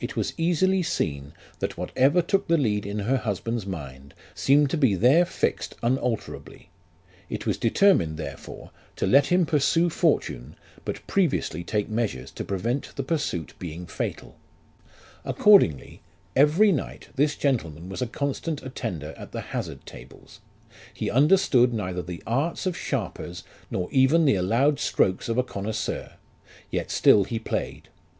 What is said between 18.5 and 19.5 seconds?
attender at the